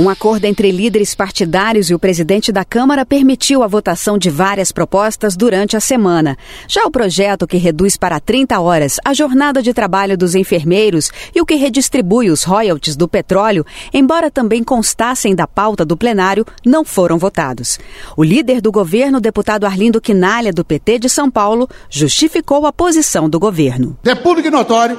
[0.00, 4.72] Um acordo entre líderes partidários e o presidente da Câmara permitiu a votação de várias
[4.72, 6.38] propostas durante a semana.
[6.66, 11.40] Já o projeto que reduz para 30 horas a jornada de trabalho dos enfermeiros e
[11.42, 16.82] o que redistribui os royalties do petróleo, embora também constassem da pauta do plenário, não
[16.82, 17.78] foram votados.
[18.16, 23.28] O líder do governo, deputado Arlindo Quinalha, do PT de São Paulo, justificou a posição
[23.28, 23.98] do governo.
[24.06, 24.98] É público e notório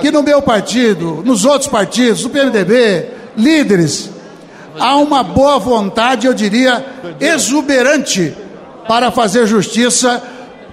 [0.00, 4.10] que no meu partido, nos outros partidos, no PMDB, líderes,
[4.78, 6.84] há uma boa vontade, eu diria,
[7.18, 8.34] exuberante
[8.86, 10.22] para fazer justiça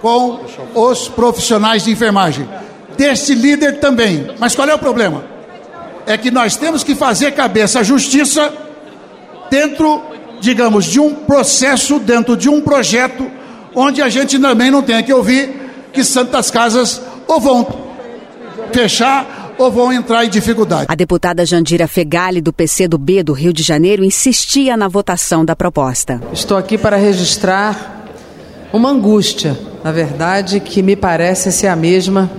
[0.00, 0.40] com
[0.74, 2.48] os profissionais de enfermagem.
[2.96, 4.34] Deste líder também.
[4.38, 5.24] Mas qual é o problema?
[6.06, 8.52] É que nós temos que fazer cabeça justiça
[9.50, 10.02] dentro,
[10.40, 13.30] digamos, de um processo, dentro de um projeto,
[13.74, 17.66] onde a gente também não tenha que ouvir que santas casas ou vão
[18.72, 20.86] fechar ou vão entrar em dificuldade.
[20.88, 26.20] A deputada Jandira Fegali, do PCdoB do Rio de Janeiro, insistia na votação da proposta.
[26.32, 28.06] Estou aqui para registrar
[28.72, 32.30] uma angústia, na verdade, que me parece ser a mesma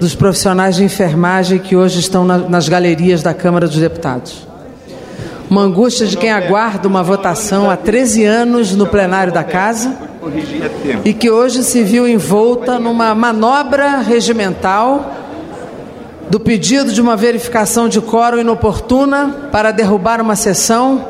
[0.00, 4.46] dos profissionais de enfermagem que hoje estão na, nas galerias da Câmara dos Deputados.
[5.48, 9.96] Uma angústia de quem aguarda uma votação há 13 anos no plenário da Casa
[11.04, 15.25] e que hoje se viu envolta numa manobra regimental
[16.28, 21.06] do pedido de uma verificação de quórum inoportuna para derrubar uma sessão,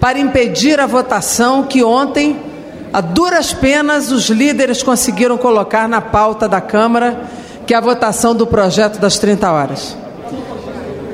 [0.00, 2.40] para impedir a votação que ontem,
[2.92, 7.22] a duras penas, os líderes conseguiram colocar na pauta da Câmara,
[7.66, 9.96] que é a votação do projeto das 30 horas.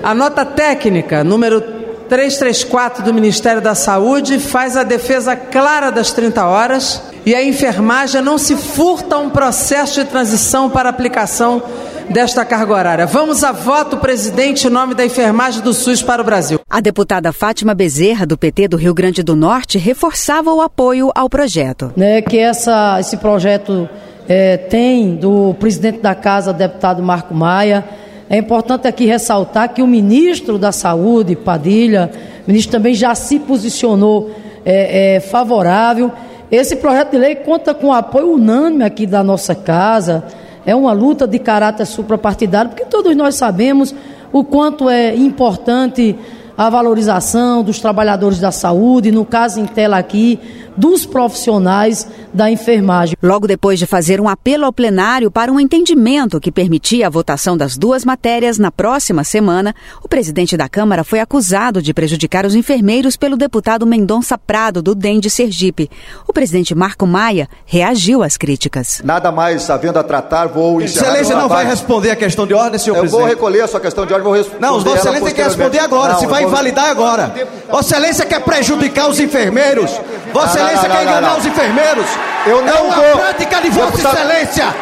[0.02, 1.60] A nota técnica, número
[2.08, 8.22] 334 do Ministério da Saúde, faz a defesa clara das 30 horas e a enfermagem
[8.22, 11.62] não se furta a um processo de transição para aplicação
[12.10, 13.06] desta carga horária.
[13.06, 16.60] Vamos a voto, presidente, em nome da enfermagem do SUS para o Brasil.
[16.68, 21.28] A deputada Fátima Bezerra, do PT do Rio Grande do Norte, reforçava o apoio ao
[21.28, 21.92] projeto.
[21.96, 23.88] Né, que essa, esse projeto
[24.28, 27.84] é, tem do presidente da casa, deputado Marco Maia.
[28.30, 32.10] É importante aqui ressaltar que o ministro da Saúde, Padilha,
[32.46, 34.30] o ministro também já se posicionou
[34.64, 36.10] é, é, favorável.
[36.50, 40.24] Esse projeto de lei conta com o apoio unânime aqui da nossa casa
[40.64, 43.94] é uma luta de caráter suprapartidário, porque todos nós sabemos
[44.32, 46.16] o quanto é importante
[46.58, 50.40] a valorização dos trabalhadores da saúde, no caso em tela aqui,
[50.76, 53.16] dos profissionais da enfermagem.
[53.22, 57.56] Logo depois de fazer um apelo ao plenário para um entendimento que permitia a votação
[57.56, 62.56] das duas matérias na próxima semana, o presidente da Câmara foi acusado de prejudicar os
[62.56, 65.88] enfermeiros pelo deputado Mendonça Prado, do DEM de Sergipe.
[66.26, 69.00] O presidente Marco Maia reagiu às críticas.
[69.04, 71.06] Nada mais havendo a tratar, vou encerrar.
[71.06, 73.20] Excelência não vai responder a questão de ordem, senhor Eu presidente.
[73.20, 74.60] vou recolher a sua questão de ordem, vou responder.
[74.60, 76.47] Não, Vossa Excelência tem que responder agora, não, se vai.
[76.48, 77.32] Invalidar agora.
[77.68, 79.90] Vossa Excelência quer prejudicar os enfermeiros.
[80.32, 82.06] Vossa Excelência quer enganar os enfermeiros.
[82.46, 83.18] Eu não é uma vou.
[83.18, 84.74] prática de Vossa deputado, Excelência.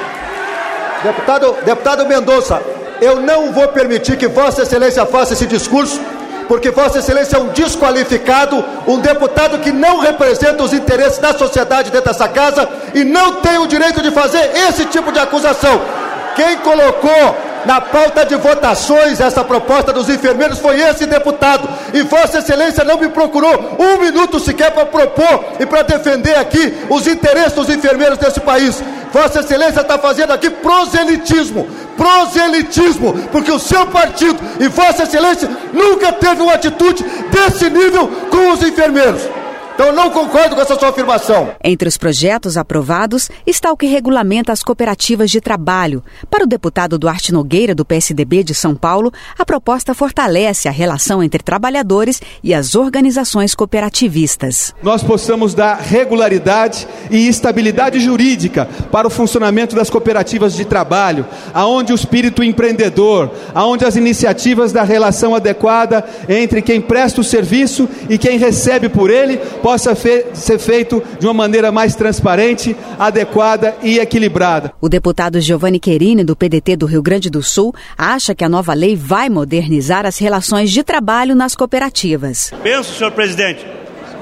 [1.03, 2.63] Deputado, deputado Mendonça,
[3.01, 6.01] eu não vou permitir que Vossa Excelência faça esse discurso,
[6.49, 11.91] porque Vossa Excelência é um desqualificado, um deputado que não representa os interesses da sociedade
[11.91, 15.81] dentro dessa casa e não tem o direito de fazer esse tipo de acusação.
[16.35, 21.69] Quem colocou na pauta de votações essa proposta dos enfermeiros foi esse deputado.
[21.93, 26.75] E Vossa Excelência não me procurou um minuto sequer para propor e para defender aqui
[26.89, 28.83] os interesses dos enfermeiros desse país.
[29.13, 36.13] Vossa Excelência está fazendo aqui proselitismo, proselitismo, porque o seu partido e Vossa Excelência nunca
[36.13, 39.23] teve uma atitude desse nível com os enfermeiros.
[39.77, 41.51] Então eu não concordo com essa sua afirmação.
[41.63, 46.03] Entre os projetos aprovados está o que regulamenta as cooperativas de trabalho.
[46.31, 51.23] Para o deputado Duarte Nogueira, do PSDB de São Paulo, a proposta fortalece a relação
[51.23, 54.75] entre trabalhadores e as organizações cooperativistas.
[54.83, 61.93] Nós possamos dar regularidade e estabilidade jurídica para o funcionamento das cooperativas de trabalho, aonde
[61.93, 68.17] o espírito empreendedor, aonde as iniciativas da relação adequada entre quem presta o serviço e
[68.17, 73.99] quem recebe por ele possa fe ser feito de uma maneira mais transparente, adequada e
[73.99, 74.73] equilibrada.
[74.81, 78.73] O deputado Giovanni Querini, do PDT do Rio Grande do Sul, acha que a nova
[78.75, 82.53] lei vai modernizar as relações de trabalho nas cooperativas.
[82.63, 83.67] Penso, senhor presidente,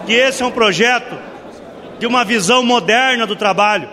[0.06, 1.14] que esse é um projeto
[1.99, 3.87] de uma visão moderna do trabalho.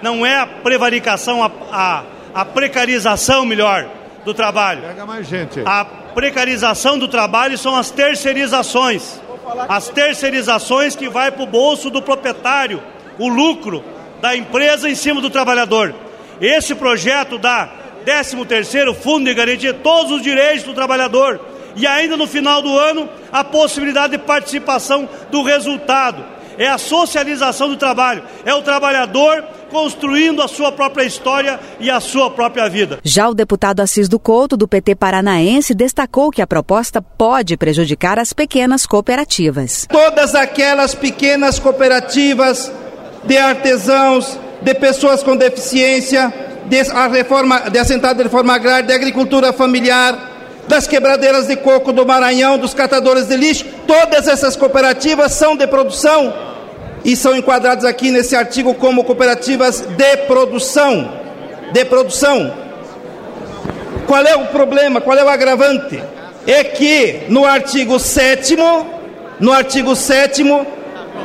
[0.00, 3.86] Não é a prevaricação, a, a, a precarização melhor
[4.24, 4.80] do trabalho.
[4.80, 5.60] Pega mais gente.
[5.62, 9.19] A precarização do trabalho são as terceirizações.
[9.68, 12.82] As terceirizações que vai para o bolso do proprietário,
[13.18, 13.84] o lucro
[14.20, 15.94] da empresa em cima do trabalhador.
[16.40, 17.68] Esse projeto dá
[18.04, 21.40] 13 terceiro fundo de garantia todos os direitos do trabalhador
[21.76, 26.24] e ainda no final do ano a possibilidade de participação do resultado.
[26.58, 32.00] É a socialização do trabalho, é o trabalhador construindo a sua própria história e a
[32.00, 32.98] sua própria vida.
[33.02, 38.18] Já o deputado Assis do Couto, do PT Paranaense, destacou que a proposta pode prejudicar
[38.18, 39.86] as pequenas cooperativas.
[39.90, 42.70] Todas aquelas pequenas cooperativas
[43.24, 46.32] de artesãos, de pessoas com deficiência,
[46.66, 50.30] de, a reforma, de assentado de reforma agrária, de agricultura familiar,
[50.68, 55.66] das quebradeiras de coco do Maranhão, dos catadores de lixo, todas essas cooperativas são de
[55.66, 56.49] produção
[57.04, 61.12] e são enquadradas aqui nesse artigo como cooperativas de produção.
[61.72, 62.52] De produção.
[64.06, 65.00] Qual é o problema?
[65.00, 66.02] Qual é o agravante?
[66.46, 68.56] É que no artigo 7
[69.38, 70.42] no artigo 7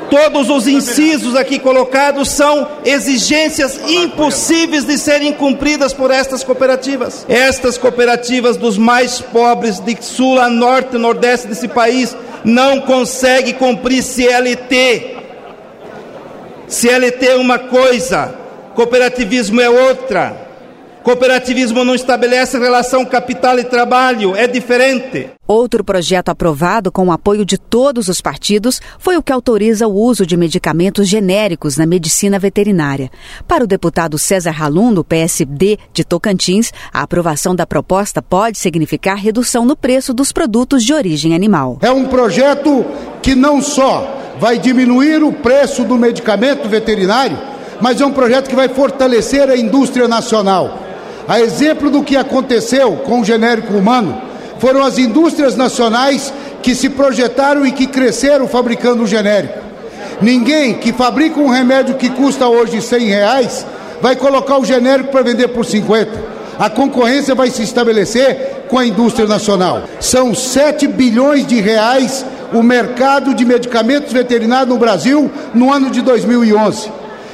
[0.09, 7.25] Todos os incisos aqui colocados são exigências impossíveis de serem cumpridas por estas cooperativas.
[7.27, 13.53] Estas cooperativas dos mais pobres de sul a norte e nordeste desse país não conseguem
[13.53, 15.14] cumprir CLT.
[16.67, 18.33] CLT é uma coisa,
[18.73, 20.45] cooperativismo é outra.
[21.05, 25.29] Cooperativismo não estabelece relação capital e trabalho, é diferente.
[25.47, 29.93] Outro projeto aprovado com o apoio de todos os partidos foi o que autoriza o
[29.93, 33.11] uso de medicamentos genéricos na medicina veterinária.
[33.47, 39.17] Para o deputado César Halum, do PSD de Tocantins, a aprovação da proposta pode significar
[39.17, 41.77] redução no preço dos produtos de origem animal.
[41.83, 42.83] É um projeto
[43.21, 47.37] que não só vai diminuir o preço do medicamento veterinário,
[47.81, 50.85] mas é um projeto que vai fortalecer a indústria nacional
[51.27, 54.21] a exemplo do que aconteceu com o genérico humano,
[54.59, 59.59] foram as indústrias nacionais que se projetaram e que cresceram fabricando o genérico.
[60.21, 63.65] Ninguém que fabrica um remédio que custa hoje 100 reais
[64.01, 66.35] vai colocar o genérico para vender por 50.
[66.57, 69.83] A concorrência vai se estabelecer com a indústria nacional.
[69.99, 76.01] São 7 bilhões de reais o mercado de medicamentos veterinários no Brasil no ano de
[76.01, 76.91] 2011.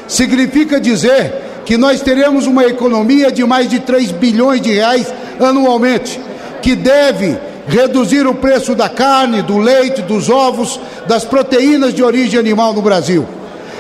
[0.08, 1.34] Significa dizer
[1.66, 6.20] que nós teremos uma economia de mais de 3 bilhões de reais anualmente,
[6.62, 7.38] que deve
[7.68, 12.82] reduzir o preço da carne, do leite, dos ovos, das proteínas de origem animal no
[12.82, 13.26] Brasil.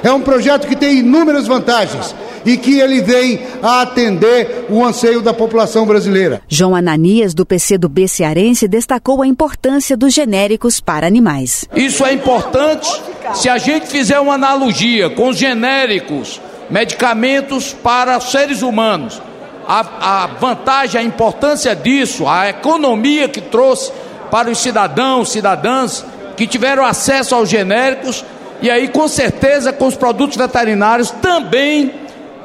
[0.04, 2.16] É um projeto que tem inúmeras vantagens
[2.46, 6.42] e que ele vem a atender o anseio da população brasileira.
[6.48, 11.66] João Ananias, do PC do B Cearense, destacou a importância dos genéricos para animais.
[11.76, 12.90] Isso é importante
[13.36, 19.22] se a gente fizer uma analogia com os genéricos medicamentos para seres humanos.
[19.68, 23.92] A, a, vantagem, a importância disso, a economia que trouxe
[24.32, 26.04] para os cidadãos, cidadãs
[26.36, 28.26] que tiveram acesso aos genéricos
[28.62, 31.94] e aí com certeza com os produtos veterinários também,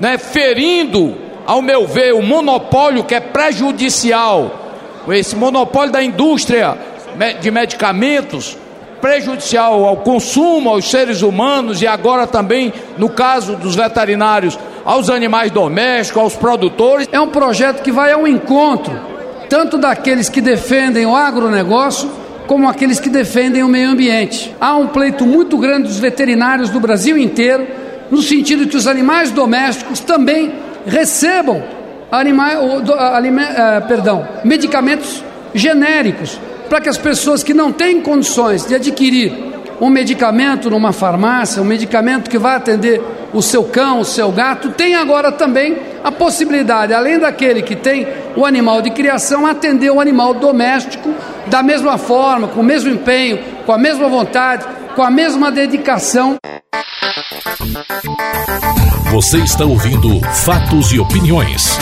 [0.01, 1.17] né, ferindo,
[1.47, 6.77] ao meu ver, o monopólio que é prejudicial, esse monopólio da indústria
[7.41, 8.59] de medicamentos
[9.01, 15.51] prejudicial ao consumo, aos seres humanos e agora também, no caso dos veterinários, aos animais
[15.51, 17.09] domésticos, aos produtores.
[17.13, 19.17] É um projeto que vai ao encontro
[19.49, 22.11] tanto daqueles que defendem o agronegócio
[22.47, 24.55] como aqueles que defendem o meio ambiente.
[24.61, 27.67] Há um pleito muito grande dos veterinários do Brasil inteiro,
[28.11, 30.53] no sentido que os animais domésticos também
[30.87, 31.63] recebam
[32.11, 35.23] alime, uh, perdão, medicamentos
[35.55, 39.33] genéricos para que as pessoas que não têm condições de adquirir
[39.81, 43.01] um medicamento numa farmácia, um medicamento que vai atender
[43.33, 48.07] o seu cão, o seu gato, tenham agora também a possibilidade, além daquele que tem
[48.35, 51.15] o animal de criação, atender o animal doméstico
[51.47, 56.37] da mesma forma, com o mesmo empenho, com a mesma vontade, com a mesma dedicação.
[59.11, 61.79] Você está ouvindo Fatos e Opiniões